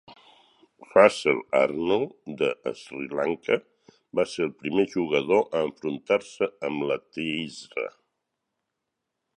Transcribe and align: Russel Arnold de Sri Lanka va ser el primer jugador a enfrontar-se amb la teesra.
Russel 0.95 1.41
Arnold 1.59 2.15
de 2.39 2.49
Sri 2.79 3.05
Lanka 3.19 3.57
va 4.19 4.27
ser 4.33 4.43
el 4.47 4.51
primer 4.63 4.87
jugador 4.95 5.45
a 5.59 5.63
enfrontar-se 5.69 6.49
amb 6.71 6.87
la 6.93 7.01
teesra. 7.19 7.87